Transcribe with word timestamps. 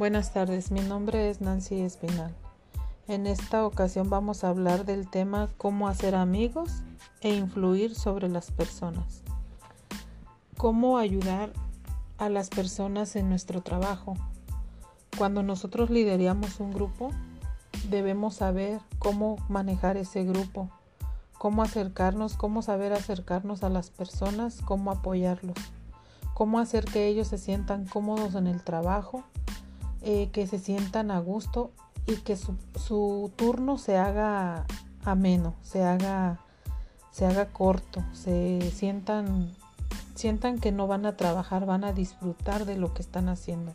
Buenas 0.00 0.32
tardes, 0.32 0.70
mi 0.70 0.80
nombre 0.80 1.28
es 1.28 1.42
Nancy 1.42 1.82
Espinal. 1.82 2.34
En 3.06 3.26
esta 3.26 3.66
ocasión 3.66 4.08
vamos 4.08 4.44
a 4.44 4.48
hablar 4.48 4.86
del 4.86 5.06
tema 5.10 5.50
cómo 5.58 5.88
hacer 5.88 6.14
amigos 6.14 6.82
e 7.20 7.34
influir 7.34 7.94
sobre 7.94 8.30
las 8.30 8.50
personas. 8.50 9.22
Cómo 10.56 10.96
ayudar 10.96 11.52
a 12.16 12.30
las 12.30 12.48
personas 12.48 13.14
en 13.14 13.28
nuestro 13.28 13.60
trabajo. 13.60 14.14
Cuando 15.18 15.42
nosotros 15.42 15.90
lideramos 15.90 16.60
un 16.60 16.70
grupo, 16.70 17.10
debemos 17.90 18.36
saber 18.36 18.80
cómo 18.98 19.36
manejar 19.50 19.98
ese 19.98 20.24
grupo, 20.24 20.70
cómo 21.36 21.62
acercarnos, 21.62 22.38
cómo 22.38 22.62
saber 22.62 22.94
acercarnos 22.94 23.62
a 23.64 23.68
las 23.68 23.90
personas, 23.90 24.62
cómo 24.62 24.92
apoyarlos, 24.92 25.58
cómo 26.32 26.58
hacer 26.58 26.86
que 26.86 27.06
ellos 27.06 27.28
se 27.28 27.36
sientan 27.36 27.84
cómodos 27.84 28.34
en 28.34 28.46
el 28.46 28.64
trabajo, 28.64 29.24
eh, 30.02 30.30
que 30.32 30.46
se 30.46 30.58
sientan 30.58 31.10
a 31.10 31.20
gusto 31.20 31.72
y 32.06 32.16
que 32.16 32.36
su, 32.36 33.30
turno 33.36 33.78
se 33.78 33.96
haga 33.96 34.66
ameno, 35.04 35.54
se 35.62 35.84
haga, 35.84 36.40
se 37.10 37.26
haga 37.26 37.46
corto, 37.46 38.02
se 38.12 38.70
sientan, 38.74 39.54
sientan 40.14 40.58
que 40.58 40.72
no 40.72 40.86
van 40.86 41.06
a 41.06 41.16
trabajar, 41.16 41.66
van 41.66 41.84
a 41.84 41.92
disfrutar 41.92 42.64
de 42.64 42.76
lo 42.76 42.94
que 42.94 43.02
están 43.02 43.28
haciendo. 43.28 43.74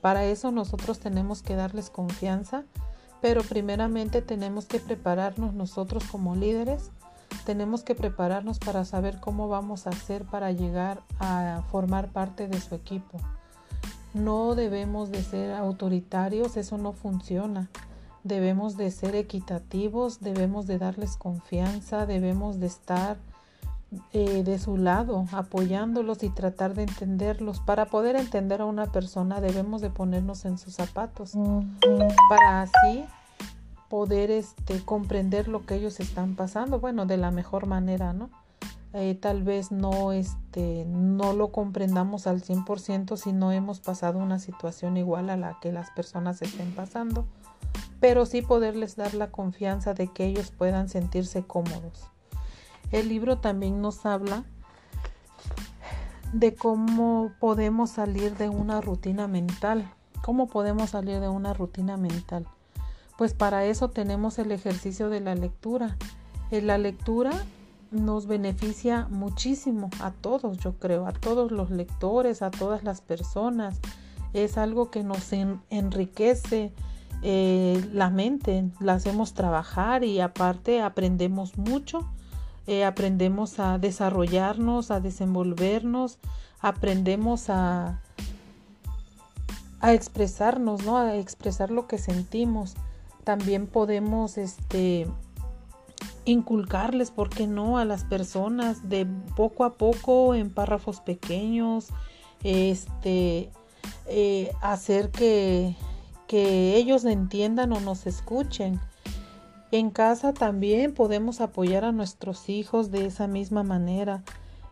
Para 0.00 0.24
eso 0.24 0.52
nosotros 0.52 1.00
tenemos 1.00 1.42
que 1.42 1.56
darles 1.56 1.90
confianza, 1.90 2.64
pero 3.20 3.42
primeramente 3.42 4.22
tenemos 4.22 4.66
que 4.66 4.78
prepararnos 4.78 5.54
nosotros 5.54 6.04
como 6.04 6.36
líderes, 6.36 6.90
tenemos 7.44 7.82
que 7.82 7.94
prepararnos 7.94 8.58
para 8.58 8.84
saber 8.84 9.20
cómo 9.20 9.48
vamos 9.48 9.86
a 9.86 9.90
hacer 9.90 10.24
para 10.24 10.52
llegar 10.52 11.02
a 11.18 11.62
formar 11.70 12.08
parte 12.08 12.46
de 12.46 12.60
su 12.60 12.74
equipo. 12.74 13.18
No 14.16 14.54
debemos 14.54 15.10
de 15.10 15.22
ser 15.22 15.52
autoritarios, 15.52 16.56
eso 16.56 16.78
no 16.78 16.94
funciona. 16.94 17.68
Debemos 18.24 18.78
de 18.78 18.90
ser 18.90 19.14
equitativos, 19.14 20.20
debemos 20.20 20.66
de 20.66 20.78
darles 20.78 21.18
confianza, 21.18 22.06
debemos 22.06 22.58
de 22.58 22.66
estar 22.66 23.18
eh, 24.14 24.42
de 24.42 24.58
su 24.58 24.78
lado, 24.78 25.26
apoyándolos 25.32 26.22
y 26.22 26.30
tratar 26.30 26.72
de 26.72 26.84
entenderlos. 26.84 27.60
Para 27.60 27.84
poder 27.84 28.16
entender 28.16 28.62
a 28.62 28.64
una 28.64 28.90
persona 28.90 29.42
debemos 29.42 29.82
de 29.82 29.90
ponernos 29.90 30.46
en 30.46 30.56
sus 30.56 30.72
zapatos, 30.72 31.34
para 32.30 32.62
así 32.62 33.04
poder 33.90 34.30
este, 34.30 34.82
comprender 34.82 35.46
lo 35.46 35.66
que 35.66 35.74
ellos 35.74 36.00
están 36.00 36.36
pasando, 36.36 36.80
bueno, 36.80 37.04
de 37.04 37.18
la 37.18 37.30
mejor 37.30 37.66
manera, 37.66 38.14
¿no? 38.14 38.30
Eh, 38.92 39.14
tal 39.14 39.42
vez 39.42 39.72
no, 39.72 40.12
este, 40.12 40.86
no 40.86 41.32
lo 41.32 41.52
comprendamos 41.52 42.26
al 42.26 42.42
100% 42.42 43.16
si 43.16 43.32
no 43.32 43.52
hemos 43.52 43.80
pasado 43.80 44.18
una 44.18 44.38
situación 44.38 44.96
igual 44.96 45.28
a 45.28 45.36
la 45.36 45.58
que 45.60 45.70
las 45.70 45.90
personas 45.90 46.40
estén 46.40 46.74
pasando, 46.74 47.26
pero 48.00 48.24
sí 48.24 48.40
poderles 48.42 48.96
dar 48.96 49.14
la 49.14 49.30
confianza 49.30 49.92
de 49.92 50.08
que 50.08 50.24
ellos 50.24 50.50
puedan 50.50 50.88
sentirse 50.88 51.42
cómodos. 51.42 52.10
El 52.92 53.08
libro 53.08 53.38
también 53.38 53.82
nos 53.82 54.06
habla 54.06 54.44
de 56.32 56.54
cómo 56.54 57.32
podemos 57.40 57.90
salir 57.90 58.36
de 58.36 58.48
una 58.48 58.80
rutina 58.80 59.26
mental. 59.28 59.90
¿Cómo 60.22 60.46
podemos 60.46 60.90
salir 60.90 61.20
de 61.20 61.28
una 61.28 61.52
rutina 61.52 61.96
mental? 61.96 62.46
Pues 63.18 63.34
para 63.34 63.64
eso 63.64 63.90
tenemos 63.90 64.38
el 64.38 64.52
ejercicio 64.52 65.08
de 65.08 65.20
la 65.20 65.34
lectura. 65.34 65.96
En 66.50 66.66
la 66.66 66.78
lectura 66.78 67.32
nos 67.90 68.26
beneficia 68.26 69.06
muchísimo 69.10 69.90
a 70.00 70.10
todos, 70.10 70.58
yo 70.58 70.78
creo, 70.78 71.06
a 71.06 71.12
todos 71.12 71.50
los 71.50 71.70
lectores, 71.70 72.42
a 72.42 72.50
todas 72.50 72.84
las 72.84 73.00
personas. 73.00 73.80
Es 74.32 74.58
algo 74.58 74.90
que 74.90 75.02
nos 75.02 75.32
enriquece 75.32 76.72
eh, 77.22 77.82
la 77.92 78.10
mente, 78.10 78.70
la 78.80 78.94
hacemos 78.94 79.34
trabajar 79.34 80.04
y 80.04 80.20
aparte 80.20 80.82
aprendemos 80.82 81.56
mucho 81.56 82.06
eh, 82.66 82.84
aprendemos 82.84 83.60
a 83.60 83.78
desarrollarnos, 83.78 84.90
a 84.90 84.98
desenvolvernos, 84.98 86.18
aprendemos 86.60 87.48
a, 87.48 88.00
a 89.80 89.94
expresarnos, 89.94 90.84
¿no? 90.84 90.96
A 90.98 91.16
expresar 91.16 91.70
lo 91.70 91.86
que 91.86 91.98
sentimos. 91.98 92.74
También 93.22 93.68
podemos, 93.68 94.36
este, 94.36 95.06
inculcarles, 96.26 97.10
¿por 97.10 97.30
qué 97.30 97.46
no?, 97.46 97.78
a 97.78 97.84
las 97.84 98.04
personas 98.04 98.88
de 98.88 99.06
poco 99.36 99.64
a 99.64 99.74
poco 99.74 100.34
en 100.34 100.50
párrafos 100.50 101.00
pequeños, 101.00 101.88
este, 102.42 103.50
eh, 104.06 104.52
hacer 104.60 105.10
que, 105.10 105.76
que 106.26 106.76
ellos 106.76 107.04
entiendan 107.04 107.72
o 107.72 107.80
nos 107.80 108.06
escuchen. 108.06 108.80
En 109.72 109.90
casa 109.90 110.32
también 110.34 110.94
podemos 110.94 111.40
apoyar 111.40 111.84
a 111.84 111.92
nuestros 111.92 112.48
hijos 112.48 112.90
de 112.90 113.06
esa 113.06 113.26
misma 113.26 113.62
manera. 113.62 114.22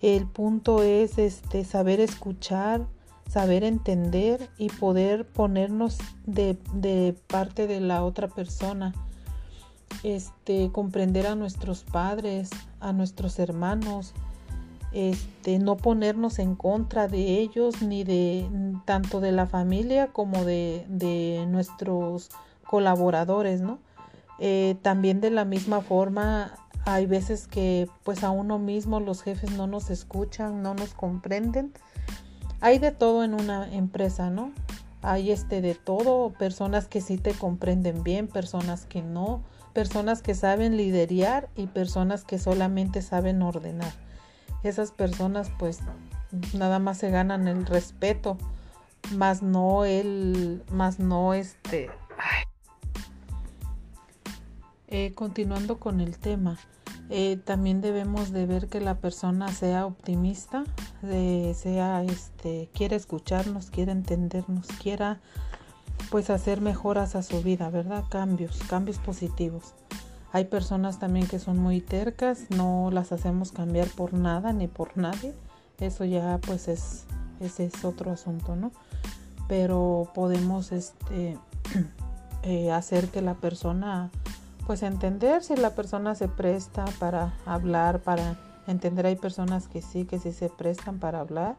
El 0.00 0.26
punto 0.26 0.82
es 0.82 1.16
este 1.18 1.64
saber 1.64 2.00
escuchar, 2.00 2.86
saber 3.28 3.64
entender 3.64 4.48
y 4.58 4.68
poder 4.68 5.26
ponernos 5.26 5.98
de, 6.24 6.58
de 6.74 7.16
parte 7.26 7.66
de 7.66 7.80
la 7.80 8.04
otra 8.04 8.28
persona. 8.28 8.94
Este, 10.02 10.70
comprender 10.72 11.26
a 11.26 11.34
nuestros 11.34 11.84
padres, 11.84 12.50
a 12.80 12.92
nuestros 12.92 13.38
hermanos, 13.38 14.12
este, 14.92 15.58
no 15.58 15.76
ponernos 15.76 16.38
en 16.38 16.54
contra 16.54 17.08
de 17.08 17.38
ellos 17.38 17.82
ni 17.82 18.04
de 18.04 18.48
tanto 18.84 19.20
de 19.20 19.32
la 19.32 19.46
familia 19.46 20.08
como 20.08 20.44
de, 20.44 20.86
de 20.88 21.44
nuestros 21.48 22.30
colaboradores, 22.66 23.60
¿no? 23.60 23.78
Eh, 24.38 24.76
también 24.82 25.20
de 25.20 25.30
la 25.30 25.44
misma 25.44 25.80
forma 25.80 26.52
hay 26.84 27.06
veces 27.06 27.48
que 27.48 27.88
pues 28.04 28.22
a 28.22 28.30
uno 28.30 28.58
mismo 28.58 29.00
los 29.00 29.22
jefes 29.22 29.50
no 29.50 29.66
nos 29.66 29.90
escuchan, 29.90 30.62
no 30.62 30.74
nos 30.74 30.94
comprenden. 30.94 31.72
Hay 32.60 32.78
de 32.78 32.92
todo 32.92 33.24
en 33.24 33.34
una 33.34 33.72
empresa, 33.72 34.30
¿no? 34.30 34.52
Hay 35.02 35.30
este 35.30 35.60
de 35.60 35.74
todo, 35.74 36.30
personas 36.32 36.86
que 36.86 37.00
sí 37.00 37.18
te 37.18 37.32
comprenden 37.32 38.02
bien, 38.02 38.28
personas 38.28 38.86
que 38.86 39.02
no, 39.02 39.42
personas 39.76 40.22
que 40.22 40.34
saben 40.34 40.78
liderar 40.78 41.50
y 41.54 41.66
personas 41.66 42.24
que 42.24 42.38
solamente 42.38 43.02
saben 43.02 43.42
ordenar. 43.42 43.92
Esas 44.62 44.90
personas 44.90 45.50
pues 45.58 45.80
nada 46.54 46.78
más 46.78 46.96
se 46.96 47.10
ganan 47.10 47.46
el 47.46 47.66
respeto, 47.66 48.38
más 49.14 49.42
no 49.42 49.84
el, 49.84 50.64
más 50.72 50.98
no 50.98 51.34
este, 51.34 51.90
eh, 54.88 55.12
continuando 55.12 55.78
con 55.78 56.00
el 56.00 56.16
tema, 56.16 56.56
eh, 57.10 57.36
también 57.44 57.82
debemos 57.82 58.32
de 58.32 58.46
ver 58.46 58.68
que 58.68 58.80
la 58.80 58.98
persona 58.98 59.48
sea 59.48 59.84
optimista, 59.84 60.64
sea, 61.02 62.02
este, 62.02 62.70
quiera 62.72 62.96
escucharnos, 62.96 63.70
quiera 63.70 63.92
entendernos, 63.92 64.68
quiera 64.82 65.20
pues 66.10 66.30
hacer 66.30 66.60
mejoras 66.60 67.16
a 67.16 67.22
su 67.22 67.42
vida, 67.42 67.70
¿verdad? 67.70 68.04
Cambios, 68.08 68.58
cambios 68.68 68.98
positivos. 68.98 69.74
Hay 70.32 70.44
personas 70.44 70.98
también 70.98 71.26
que 71.26 71.38
son 71.38 71.58
muy 71.58 71.80
tercas, 71.80 72.50
no 72.50 72.90
las 72.92 73.12
hacemos 73.12 73.52
cambiar 73.52 73.88
por 73.88 74.12
nada 74.12 74.52
ni 74.52 74.68
por 74.68 74.96
nadie. 74.96 75.34
Eso 75.78 76.04
ya 76.04 76.38
pues 76.46 76.68
es, 76.68 77.04
es 77.40 77.84
otro 77.84 78.10
asunto, 78.10 78.56
¿no? 78.56 78.72
Pero 79.48 80.10
podemos 80.14 80.72
este, 80.72 81.38
eh, 82.42 82.70
hacer 82.70 83.08
que 83.08 83.22
la 83.22 83.34
persona 83.34 84.10
pues 84.66 84.82
entender 84.82 85.44
si 85.44 85.54
la 85.56 85.70
persona 85.70 86.14
se 86.16 86.26
presta 86.26 86.84
para 86.98 87.34
hablar, 87.46 88.00
para 88.00 88.36
entender 88.66 89.06
hay 89.06 89.16
personas 89.16 89.68
que 89.68 89.80
sí, 89.80 90.04
que 90.04 90.18
sí 90.18 90.32
se 90.32 90.48
prestan 90.48 90.98
para 90.98 91.20
hablar, 91.20 91.56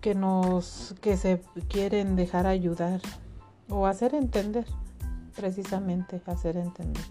que 0.00 0.14
nos, 0.14 0.94
que 1.00 1.16
se 1.16 1.42
quieren 1.68 2.16
dejar 2.16 2.46
ayudar 2.46 3.00
o 3.68 3.86
hacer 3.86 4.14
entender, 4.14 4.66
precisamente 5.36 6.20
hacer 6.26 6.56
entender. 6.56 7.04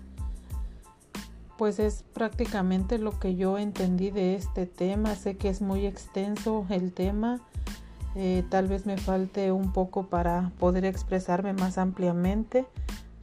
Pues 1.58 1.80
es 1.80 2.04
prácticamente 2.14 2.98
lo 3.00 3.20
que 3.20 3.36
yo 3.36 3.58
entendí 3.58 4.12
de 4.12 4.36
este 4.36 4.66
tema. 4.66 5.16
Sé 5.16 5.36
que 5.36 5.50
es 5.50 5.62
muy 5.62 5.86
extenso 5.86 6.66
el 6.70 6.94
tema. 6.94 7.42
Eh, 8.16 8.44
tal 8.50 8.68
vez 8.68 8.86
me 8.86 8.98
falte 8.98 9.52
un 9.52 9.74
poco 9.74 10.08
para 10.08 10.52
poder 10.58 10.86
expresarme 10.86 11.54
más 11.54 11.78
ampliamente 11.78 12.66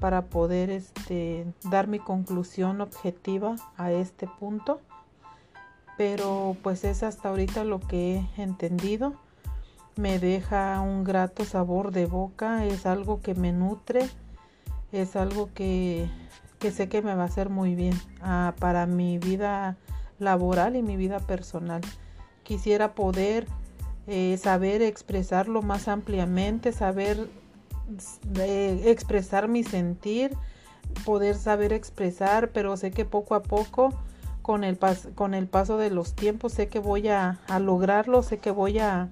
para 0.01 0.27
poder 0.27 0.71
este, 0.71 1.47
dar 1.65 1.89
mi 1.89 1.99
conclusión 1.99 2.81
objetiva 2.81 3.57
a 3.77 3.93
este 3.93 4.27
punto. 4.27 4.81
Pero 5.97 6.57
pues 6.63 6.85
es 6.85 7.03
hasta 7.03 7.31
ahorita 7.31 7.65
lo 7.65 7.81
que 7.81 8.23
he 8.37 8.43
entendido. 8.43 9.15
Me 9.97 10.19
deja 10.19 10.79
un 10.83 11.05
grato 11.05 11.47
sabor 11.47 11.91
de 11.91 12.05
boca, 12.05 12.67
es 12.67 12.85
algo 12.85 13.23
que 13.23 13.35
me 13.35 13.53
nutre, 13.53 14.07
es 14.93 15.17
algo 15.17 15.49
que, 15.55 16.11
que 16.59 16.71
sé 16.71 16.91
que 16.91 17.01
me 17.01 17.15
va 17.15 17.23
a 17.23 17.27
hacer 17.27 17.49
muy 17.49 17.75
bien 17.75 17.95
ah, 18.21 18.55
para 18.59 18.85
mi 18.85 19.17
vida 19.17 19.79
laboral 20.19 20.77
y 20.77 20.83
mi 20.83 20.99
vida 20.99 21.21
personal. 21.21 21.81
Quisiera 22.43 22.95
poder 22.95 23.47
eh, 24.07 24.37
saber 24.37 24.83
expresarlo 24.83 25.63
más 25.63 25.89
ampliamente, 25.89 26.73
saber 26.73 27.29
expresar 28.85 29.49
mi 29.49 29.65
sentir, 29.65 30.37
poder 31.07 31.37
saber 31.37 31.73
expresar, 31.73 32.51
pero 32.51 32.77
sé 32.77 32.91
que 32.91 33.07
poco 33.07 33.35
a 33.35 33.43
poco 33.43 33.95
con 34.43 34.63
el, 34.63 34.79
con 35.15 35.33
el 35.33 35.49
paso 35.49 35.79
de 35.79 35.91
los 35.91 36.15
tiempos 36.15 36.53
sé 36.53 36.69
que 36.69 36.81
voy 36.81 37.09
a, 37.09 37.41
a 37.49 37.59
lograrlo, 37.59 38.23
sé 38.23 38.39
que 38.39 38.51
voy 38.51 38.79
a, 38.79 39.09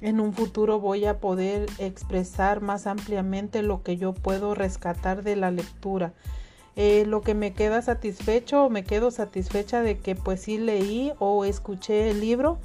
en 0.00 0.20
un 0.20 0.32
futuro 0.32 0.80
voy 0.80 1.04
a 1.06 1.18
poder 1.18 1.66
expresar 1.78 2.60
más 2.60 2.86
ampliamente 2.86 3.62
lo 3.62 3.82
que 3.82 3.96
yo 3.96 4.12
puedo 4.12 4.54
rescatar 4.54 5.22
de 5.22 5.36
la 5.36 5.50
lectura. 5.50 6.12
Eh, 6.76 7.04
lo 7.06 7.20
que 7.20 7.34
me 7.34 7.52
queda 7.52 7.82
satisfecho, 7.82 8.68
me 8.68 8.84
quedo 8.84 9.10
satisfecha 9.10 9.82
de 9.82 9.98
que 9.98 10.16
pues 10.16 10.42
sí 10.42 10.58
leí 10.58 11.12
o 11.18 11.44
escuché 11.44 12.10
el 12.10 12.20
libro. 12.20 12.58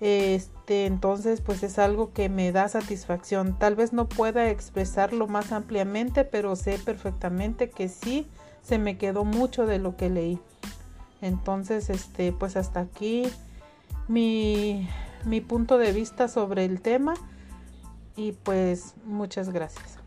Este, 0.00 0.86
entonces 0.86 1.40
pues 1.40 1.62
es 1.62 1.78
algo 1.78 2.12
que 2.12 2.28
me 2.28 2.50
da 2.50 2.68
satisfacción. 2.68 3.58
Tal 3.58 3.76
vez 3.76 3.92
no 3.92 4.08
pueda 4.08 4.48
expresarlo 4.48 5.28
más 5.28 5.52
ampliamente, 5.52 6.24
pero 6.24 6.56
sé 6.56 6.78
perfectamente 6.78 7.70
que 7.70 7.88
sí 7.88 8.26
se 8.62 8.78
me 8.78 8.96
quedó 8.96 9.24
mucho 9.24 9.66
de 9.66 9.78
lo 9.78 9.96
que 9.96 10.08
leí. 10.10 10.38
Entonces, 11.20 11.88
este, 11.88 12.32
pues 12.32 12.56
hasta 12.56 12.80
aquí 12.80 13.24
mi, 14.08 14.88
mi 15.24 15.40
punto 15.40 15.78
de 15.78 15.92
vista 15.92 16.28
sobre 16.28 16.64
el 16.64 16.80
tema 16.80 17.14
y 18.16 18.32
pues 18.32 18.94
muchas 19.04 19.50
gracias. 19.50 20.01